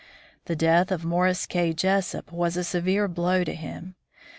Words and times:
The 0.45 0.55
death 0.55 0.91
of 0.91 1.05
Morris 1.05 1.45
K. 1.45 1.75
Jesup 1.75 2.31
was 2.31 2.57
a 2.57 2.63
severe 2.63 3.07
blow 3.07 3.43
to 3.43 3.53
him. 3.53 3.93